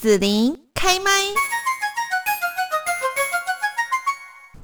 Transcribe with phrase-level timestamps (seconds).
[0.00, 1.10] 紫琳开麦。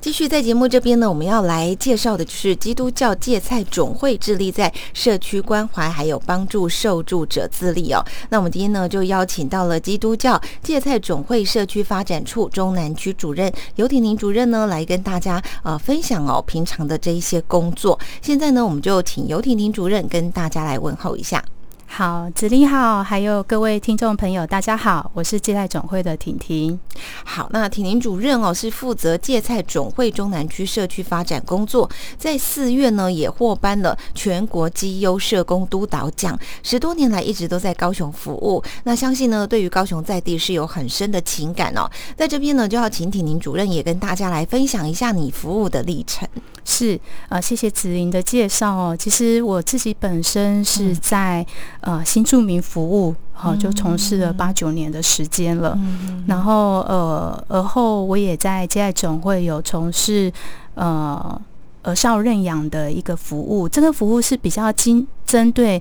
[0.01, 8.01] 继续在节目这边呢，我们要来介绍的就是基督教芥菜总会致力在社区关怀还有帮助受助者自立哦。
[8.31, 17.99] 那我们今天呢就邀请到了基督教芥菜总会社区发展处中南区主任尤婷婷主任呢来跟大家呃分享哦平常的这一些工作。
[18.23, 21.45] 现在呢我们就请尤婷婷主任跟大家来问候一下。
[21.97, 26.77] 好，子立好，还有各位听众朋友，大家好，我是芥菜总会的婷婷。
[27.25, 31.89] 好，那婷婷主任哦是负责芥菜总会中南区社区发展工作，
[32.19, 38.61] 在四月呢也获颁了全国绩优社工督导奖，十多年来一直都在高雄服务。
[38.83, 46.29] 那相信呢对于高雄在地是有很深的情感哦，在这边呢就要请婷婷主任也跟大家来分享一下你服务的历程。
[46.67, 48.97] 是啊，谢谢子琳的介绍哦。
[48.99, 51.47] 其实我自己本身是在
[51.85, 55.79] 呃新住民服务，好就从事了八九年的时间了。
[56.27, 60.33] 然后呃，而后我也在接待总会有从事
[60.75, 61.41] 呃
[61.83, 63.69] 呃少认养的一个服务。
[63.69, 65.81] 这个服务是比较经针对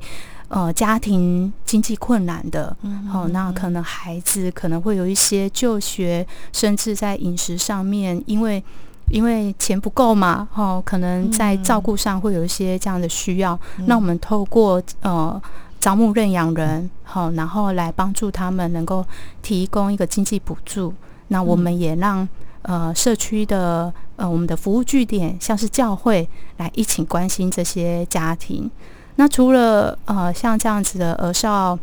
[0.50, 2.76] 呃家庭经济困难的，
[3.10, 8.64] 好那可能孩子可能会有一些就学，甚至在饮食上面，因为。
[9.10, 13.60] 因为钱不够嘛，哦，可能在照顾上会有一些这样的需要。
[13.86, 15.40] 那我们透过呃
[15.84, 19.06] 招募认养人，好，然后来帮助他们能够
[19.42, 20.94] 提供一个经济补助。
[21.28, 22.26] 那我们也让
[22.62, 26.26] 呃社区的呃我们的服务据点，像是教会
[26.56, 28.72] 来一起关心这些家庭。
[29.18, 31.78] 那除了呃像这样子的儿少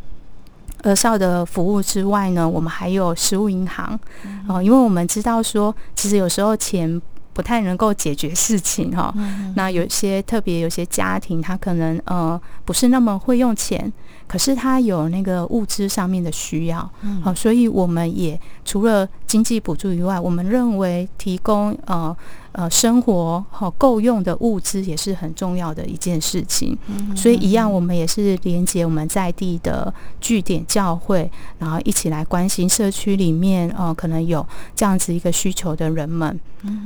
[0.82, 4.00] 儿少的服务之外呢，我们还有食物银行
[4.48, 7.02] 哦，因为我们知道说，其实有时候钱。
[7.41, 9.14] 不太能够解决事情哈，
[9.56, 13.91] 那有些特别有些家庭，他可能呃不是那么会用钱，
[14.28, 16.86] 可是他有那个物资上面的需要，
[17.22, 18.38] 好，所以我们也
[18.70, 22.16] 除了经济补助以外，我们认为提供呃。
[22.52, 26.76] 呃，生活好够用的物资也是很重要的一件事情，
[27.14, 34.44] 所以一样，我们也是连接我们在地的据点教会，然后一起来关心社区里面呃可能有
[34.75, 36.41] 这样子一个需求的人们。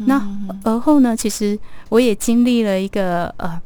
[0.05, 0.23] 那
[0.65, 1.59] 而后呢，其实
[1.89, 3.59] 我也经历了一个呃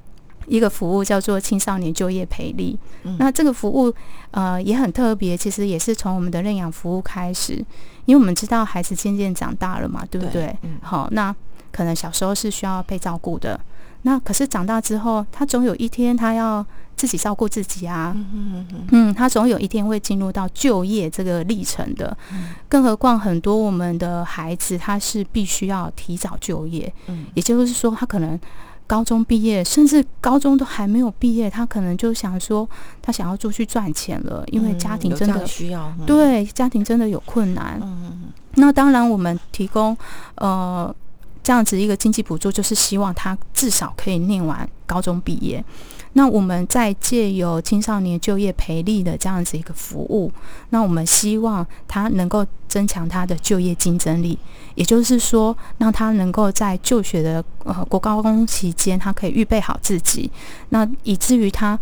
[0.48, 2.78] 一个服务叫做青少年就业培力。
[3.18, 3.92] 那这个服务
[4.30, 7.54] 呃也很特别，其实也是从我们的认养服务开始，
[8.06, 10.56] 因为我们知道孩子渐渐长大了嘛，对不对？
[10.82, 11.34] 好，那。
[11.70, 13.60] 可能小时候是需要被照顾的，
[14.02, 16.64] 那可是长大之后，他总有一天他要
[16.96, 18.16] 自己照顾自己啊。
[18.90, 22.16] 嗯，他总有一天会进入到就业这个历程的。
[22.70, 26.92] 更何况很多我们的孩子他是必须要提早就业，
[27.34, 28.40] 也就是说他可能
[28.88, 32.68] 高中毕业，甚至高中都还没有毕业，他可能就想说
[33.00, 37.78] 他想要出去赚钱了，因为家庭真的需要，对家庭真的有困难。
[37.80, 39.96] 嗯那当然我们提供
[40.34, 40.92] 呃。
[41.40, 45.64] 这样子一个经济补助，就是希望他至少可以念完高中毕业。
[46.18, 50.32] 那我们在借由青少年就业培力的这样子一个服务，
[50.70, 54.36] 那我们希望他能够增强他的就业竞争力，
[54.74, 60.28] 也就是说，让他能够在就学的呃国高中期间，他可以预备好自己，
[60.70, 61.78] 那以至于他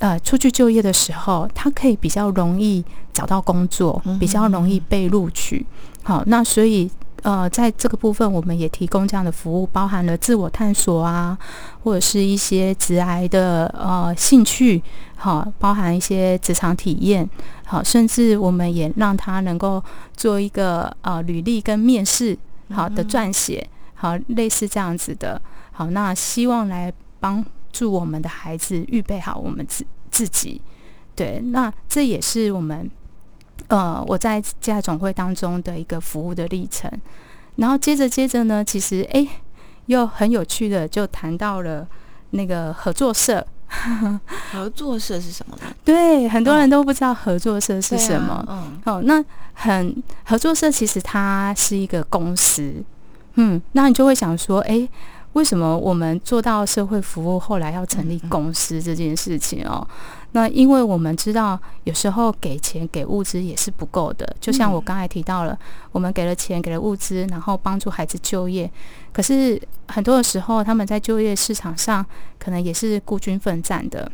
[0.00, 2.84] 呃出去就业的时候，他可以比较容易
[3.14, 5.64] 找到工作，比较容易被录取。
[6.02, 6.90] 好，那所以。
[7.22, 11.36] 呃，在这个部分，我们也提供这样的服务，包含了自我探索啊，
[11.82, 14.80] 或者是一些职癌的呃兴趣，
[15.16, 17.28] 好，包含一些职场体验，
[17.64, 19.82] 好，甚至我们也让他能够
[20.16, 22.38] 做一个呃履历跟面试
[22.70, 25.40] 好的撰写，好，类似这样子的，
[25.72, 30.60] 好，那希望来帮助我们的孩子预备好我们自自己，
[31.16, 32.88] 对，那这也是我们。
[33.66, 36.90] 呃，我在家总会当中的一个服务的历程，
[37.56, 39.26] 然后接着接着呢，其实哎，
[39.86, 41.86] 又很有趣的就谈到了
[42.30, 43.46] 那个合作社。
[44.50, 45.74] 合作社是什么呢？
[45.84, 48.42] 对，很多人都不知道合作社是什么。
[48.48, 52.82] 嗯，好，那很合作社其实它是一个公司。
[53.34, 54.88] 嗯，那你就会想说，哎。
[55.34, 59.86] 为什么我们做到社会服务，后来要成立公司这件事情哦？
[60.32, 64.36] 那因为我们知道，有时候给钱给物资也是不够的。
[64.40, 65.58] 就像我刚才提到了，
[65.92, 68.70] 我们给了钱给了物资，然后帮助孩子就业，
[69.12, 72.04] 可是很多的时候，他们在就业市场上
[72.38, 74.10] 可能也是孤军奋战的。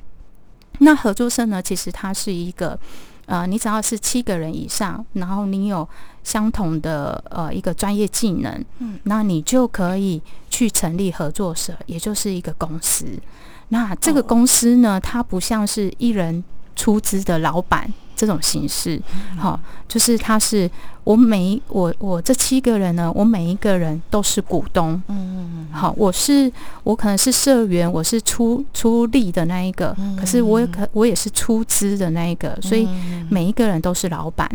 [0.78, 1.62] 那合作社呢？
[1.62, 2.78] 其实它是一个。
[3.26, 5.88] 呃，你只要是七个人以上，然后你有
[6.22, 10.20] 相同的呃一个专业技能，嗯，那你就可以
[10.50, 13.06] 去成立合作社，也就是一个公司。
[13.68, 16.42] 那这个公司呢，它不像是一人
[16.76, 19.00] 出资的老板这种形式，
[19.36, 19.58] 好，
[19.88, 20.70] 就是他是
[21.02, 26.50] 我每我我这七个人呢，我每一个人都是股东，嗯，好，我是
[26.84, 32.88] 我可能是社员，我是出出力的那一个，可是我也可我也是出资的那一个，所以
[33.28, 34.48] 每一个人都是老板，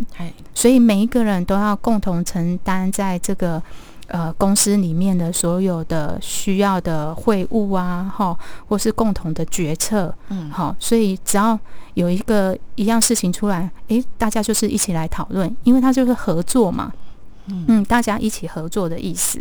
[0.54, 3.62] 所以每一个人都要共同承担在这个。
[4.10, 8.36] 呃，公司里面的所有的需要的会务啊，哈，
[8.66, 11.56] 或是共同的决策，嗯，好，所以只要
[11.94, 16.92] 有一个一样事情出来，诶，大家就是一起来讨论，因为它就是合作嘛，
[17.46, 19.38] 嗯，大家一起合作的意思，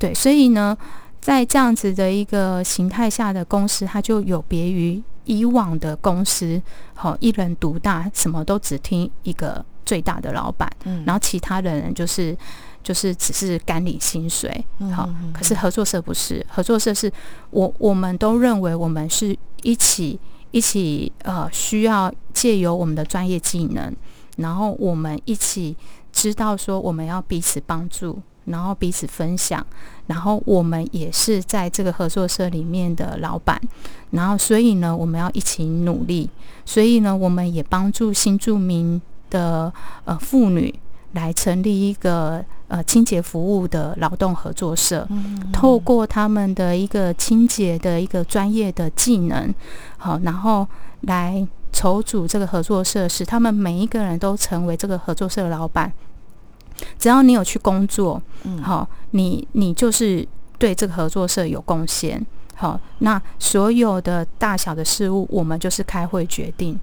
[0.00, 0.76] 对，所以呢，
[1.20, 6.60] 在这样子的一个形态下的公司，它就有别于以往的公司，
[6.94, 12.36] 好，一人独大，什么都只听一个最大的老板，嗯，然后其他的人就是。
[12.82, 17.10] 就是只是干领薪水，好，可是合作社不是，合作社是
[17.50, 20.18] 我我们都认为我们是一起
[20.50, 23.94] 一起呃需要借由我们的专业技能，
[24.38, 25.76] 然后我们一起
[26.12, 29.64] 知道说我们要彼此帮助，然后彼此分享，
[30.08, 33.60] 然后我们也是在这个合作社里面的老板，
[34.10, 36.28] 然后所以呢我们要一起努力，
[36.64, 39.00] 所以呢我们也帮助新住民
[39.30, 39.72] 的
[40.04, 40.74] 呃妇女。
[41.14, 42.42] 来成立一个
[42.72, 45.06] 呃清洁服务的劳动合作社，
[45.52, 49.54] 透过他们的一个清洁的一个专业的技能，
[49.98, 50.66] 好，然后
[51.02, 55.92] 来筹组这个合作社，使他们每一个人都成为这个合作社的老板。
[56.98, 58.20] 只要你有去工作，
[58.62, 60.26] 好，你你就是
[60.56, 62.24] 对这个合作社有贡献，
[62.54, 66.80] 好，那所有的大小的事物，我们就是开会决定。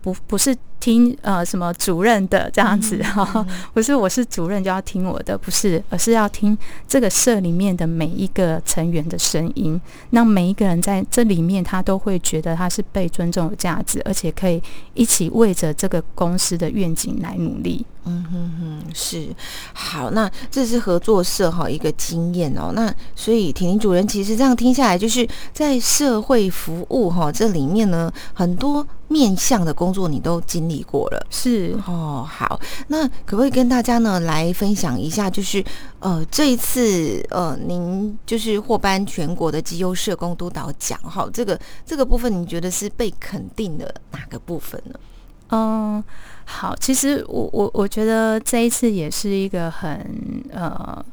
[0.00, 0.56] 不不是
[0.86, 3.44] 听呃什么主任的这样子哈，
[3.74, 6.56] 不是我是主任就要听我的，不是，而是要听
[6.86, 9.80] 这个社里面的每一个成员的声音。
[10.10, 14.62] 那每一个人在这里面，他都会觉得他是被尊重、有价值，而且可以
[14.94, 17.84] 一起为着这个公司的愿景来努力。
[18.08, 19.26] 嗯哼哼，是
[19.72, 22.70] 好，那这是合作社哈一个经验哦。
[22.72, 31.26] 那所以婷婷主任其实这样听下来，就是在社会服务哈这里面呢，很多面向的工作你都经历过了。
[31.30, 35.64] 是哦，好，那可不可以跟大家呢来分享一下，就是
[35.98, 44.98] 呃这一次呃您就是获颁全国的绩优社工督导奖哈，这个这个部分你觉得是被肯定的哪个部分呢？
[45.48, 46.04] 嗯。
[46.48, 49.98] 好，其实我我我觉得这一次也是一个很
[50.52, 51.04] 呃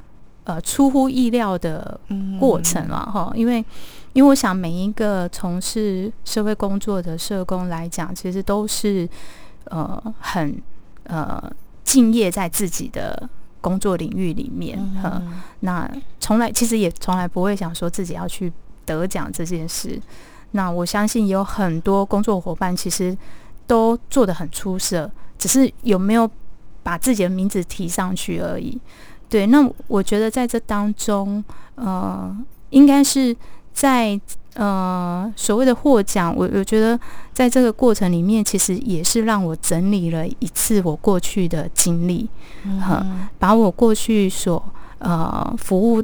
[0.43, 1.99] 呃出乎意料的
[2.39, 3.65] 过程了哈，因为
[4.13, 9.09] 因为我想每一个从事社会工作的社工来讲，其实都是
[9.65, 10.61] 呃很
[11.03, 11.51] 呃
[11.83, 13.29] 敬业在自己的
[13.61, 15.21] 工作领域里面哈，
[15.61, 15.89] 那
[16.19, 18.51] 从来其实也从来不会想说自己要去
[18.85, 20.01] 得奖这件事。
[20.51, 23.17] 那我相信有很多工作伙伴其实
[23.65, 25.09] 都做得很出色。
[25.35, 26.29] 只是有没有
[26.83, 28.79] 把自己的名字提上去而已。
[29.27, 31.43] 对，那我觉得在这当中，
[31.75, 32.33] 呃，
[32.69, 33.35] 应该是
[33.73, 34.17] 在
[34.55, 36.99] 呃所谓的获奖，我我觉得
[37.33, 42.29] 在这个过程里面，其实也是让我整理了一次我过去的经历，
[42.63, 44.63] 嗯，把我过去所
[44.99, 46.03] 呃服务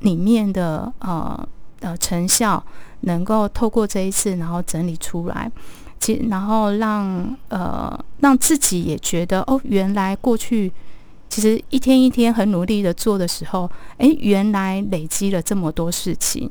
[0.00, 1.48] 里面的呃
[1.80, 2.62] 呃成效，
[3.00, 5.50] 能够透过这一次，然后整理出来。
[6.00, 10.72] 其然后让呃让自己也觉得哦，原来过去
[11.28, 16.48] 其实一天一天很努力的做的时候，哎，原来累积了这么多事情。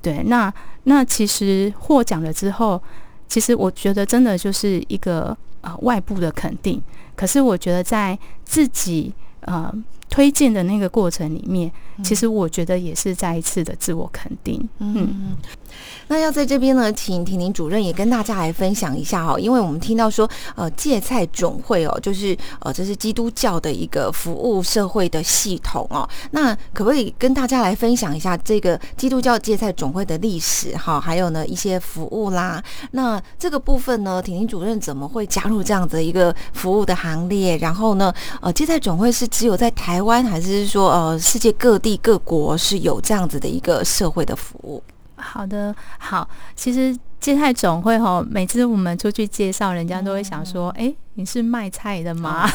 [0.00, 0.52] 对，那
[0.84, 2.80] 那其实获奖了之后，
[3.28, 6.80] 其实我觉得真的就是一个呃外部的肯定。
[7.16, 9.72] 可是我觉得在自己呃
[10.08, 11.70] 推荐的那个过程里面，
[12.02, 14.68] 其实我觉得也是再一次的自我肯定。
[14.78, 15.36] 嗯。
[16.08, 26.08] 那要在这边呢，请婷婷主任也跟大家来分享一下哈，因为我们听到说，呃，芥菜总会哦，就是呃，这是基督教的一个服务社会的系统哦。
[26.30, 31.00] 那可不可以跟大家来分享一下这个基督教芥菜总会的历史哈？
[31.00, 32.62] 还有呢一些服务啦。
[32.92, 37.56] 那这个部分呢，婷婷主任怎么会加入这样子一个服务的行列？
[37.58, 44.82] 然后呢，呃，芥菜总会是只有在台湾，还是说呃世界各地各国是有这样子的一个社会的服务？
[45.18, 46.28] 好的，好。
[46.54, 52.48] 其实芥菜总会哈，每次我们出去介绍，人家都会想说：“哎，你是卖菜的吗？”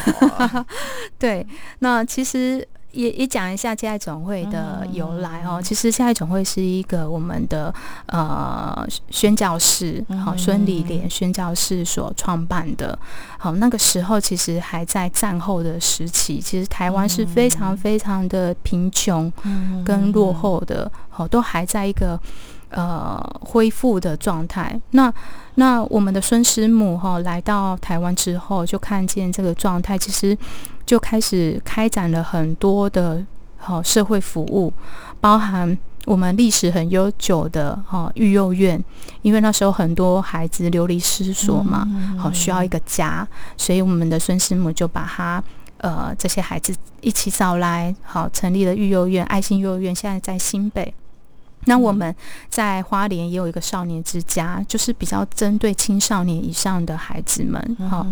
[1.19, 1.45] 对。
[1.79, 5.61] 那其实也也讲一下芥菜总会的由来哦。
[5.61, 7.73] 其实芥菜总会是一个我们的
[8.05, 12.97] 呃宣教士，好孙理莲宣教士所创办的。
[13.37, 19.31] 好，那个时候其实还在战后的时期，其实台湾是非常非常的贫穷
[19.83, 22.19] 跟落后的，好，都还在一个。
[22.73, 24.79] 呃恢复的状态。
[24.91, 25.11] 那
[25.55, 30.37] 那我们的孙师母哈来到台湾之后，就看见这个状态，其实
[30.85, 33.25] 就开始开展了很多的
[33.57, 34.71] 好社会服务，
[35.19, 35.77] 包含。
[36.05, 38.77] 我们历史很悠久的哈育幼院，
[39.21, 41.87] 因为那时候很多孩子流离失所嘛，
[42.17, 43.25] 好需要一个家，
[43.55, 45.41] 所以我们的孙师母就把他
[45.77, 50.93] 呃这些孩子一起找来，好成立了育幼院，爱心幼儿园，现在在新北。
[51.65, 52.13] 那我们
[52.49, 57.77] 在花莲也有一个少年之家，就是比较针对青少年以上的孩子们。
[57.89, 58.05] 好，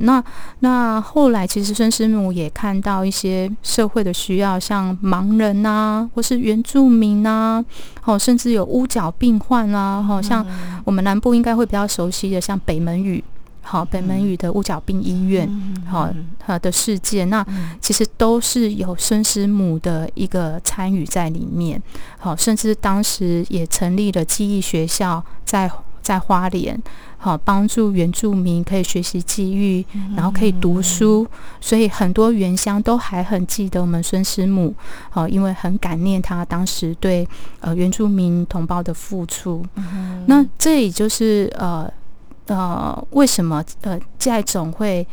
[0.00, 0.22] 那
[0.60, 7.64] 那后来其实孙师母也看到一些社会的需要，像盲人呐，或是原住民呐，
[8.00, 10.46] 好，甚至有乌角病患啊，好像
[10.84, 13.22] 我们南部应该会比较熟悉的，像北门语。
[13.64, 15.48] 好，北门宇的五角病医院，
[15.88, 16.12] 好，
[16.44, 17.46] 好的事件，那
[17.80, 21.80] 其实都是有孙师母的一个参与在里面。
[22.18, 25.70] 好，甚至当时也成立了记忆学校，在
[26.02, 26.78] 在花莲，
[27.16, 31.26] 好帮助原住民可以学习记忆，然后可以读书。
[31.60, 34.74] 所以很多原乡都还很记得我们孙师母，
[35.08, 37.26] 好，因为很感念他当时对
[37.60, 39.64] 呃原住民同胞的付出。
[40.26, 41.88] 那这也就是呃。
[42.46, 45.06] 呃，为什么呃，在总会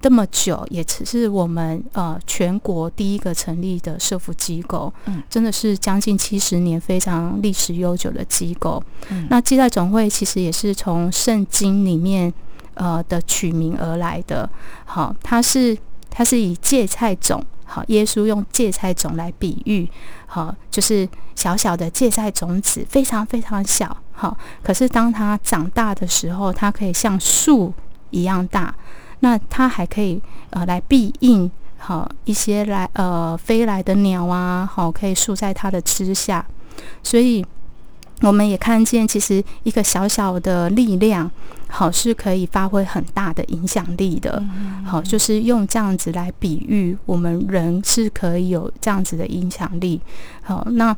[0.00, 8.82] 这么久，也只是我们呃全国第一个成立的社福机构，嗯，真的是将近七十年非常历史悠久的机构。
[9.08, 12.30] 嗯，那祭代总会其实也是从圣经里面
[12.74, 14.48] 呃的取名而来的。
[14.84, 15.76] 好，它是
[16.10, 19.88] 它是以芥菜种，好，耶稣用芥菜种来比喻，
[20.26, 23.96] 好，就是小小的芥菜种子，非常非常小。
[24.16, 27.74] 好，可是当它长大的时候，它可以像树
[28.10, 28.72] 一样大。
[29.20, 36.44] 那它还可以呃来庇应好一些来呃飞来的鸟啊，好可以宿在它的枝下。
[37.02, 37.44] 所以
[38.20, 41.30] 我们也看见，其实一个小小的力量，
[41.68, 44.42] 好是可以发挥很大的影响力的。
[44.84, 50.00] 好，就是用这样子来比喻，我们人是可以有这样子的影响力。
[50.42, 50.96] 好，那。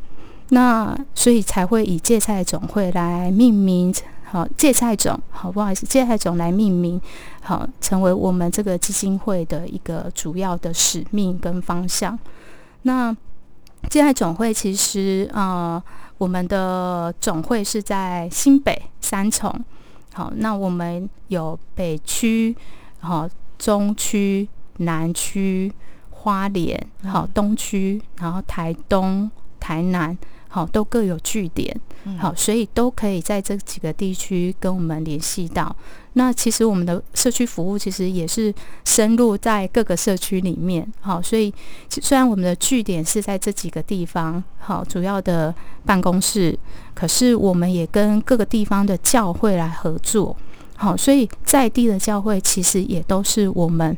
[0.51, 7.01] 那所以才会以芥菜种会来命名，好芥菜种，好不好意思，芥菜种来命名，
[7.41, 12.17] 好成为我们这个基金会的一个主要的使命跟方向。
[12.83, 13.13] 那
[13.91, 15.83] 芥菜总会其实呃，
[16.19, 19.53] 我们的总会是在新北三重，
[20.13, 22.55] 好，那我们有北区、
[23.01, 25.73] 好中区、南区、
[26.11, 30.17] 花莲，好东区，然后台东、台南。
[30.57, 31.79] 好，都各有据点，
[32.19, 35.77] 好，所以都可以在这几个地区跟我们联系到。
[36.15, 41.53] 那其实我们的社区服务其实也是深入在各个社区里面，好，所以
[41.91, 46.59] 虽然我们的据点是在这几个地方，好，主要的办公室，
[46.95, 50.35] 可是我们也跟各个地方的教会来合作，
[50.77, 53.95] 好，所以在地的教会其实也都是我们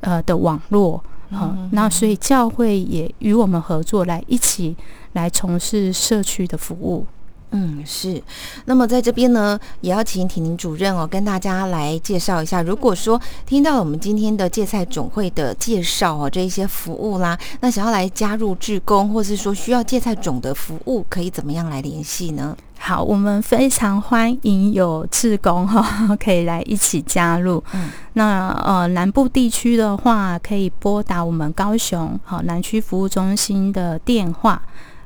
[0.00, 1.00] 呃的网络，
[1.30, 4.76] 好，那所以教会也与我们合作来一起。
[5.14, 7.04] 来从事社区的服务，
[7.50, 8.22] 嗯，是。
[8.66, 12.62] 那么在这边呢，也要请婷婷主任哦，跟大家来介绍一下。
[12.62, 22.56] 如果说听到我们今天的芥菜总会的介绍哦，这一些服务啦，那想要来加入志工，或是说需要芥菜种的服务，可以怎么样来联系呢？
[22.82, 27.62] 好，我们非常欢迎有志工哈， 可以来一起加入。
[27.72, 34.62] 嗯，那呃南部地区的话，可以拨打我们高雄好南区服务中心的电话。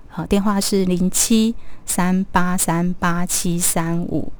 [0.08, 1.52] 好，电话是零七
[1.84, 4.32] 三八三八七三五，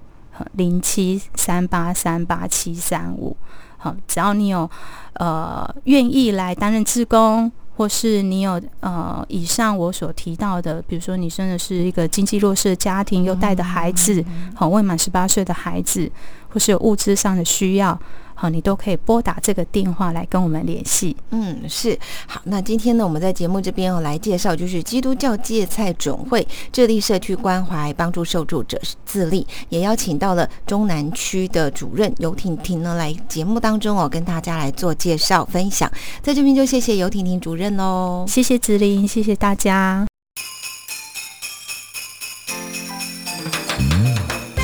[0.53, 3.37] 零七三八三八七三五。
[3.76, 4.71] 好，只要你有
[5.14, 16.11] 呃愿意来担任志工，或是你有呃以上我所提到的，比如说你真的是一个经济弱势的家庭，又带的孩子，好未满十八岁的孩子，
[16.50, 17.99] 或是有物质上的需要。
[18.35, 21.17] 好，你都可以拨打这个电话来跟我们联系。
[21.31, 22.41] 嗯，是好。
[22.45, 35.91] 那今天呢，我们在节目这边哦来介绍，就是基督教芥菜总会致力社区关怀，帮助受助者自立，也邀请到了中南区的主任尤婷婷呢来节目当中哦跟大家来做介绍分享。
[36.23, 40.07] 在这边就谢谢尤婷婷主任喽，谢谢子琳，谢谢大家。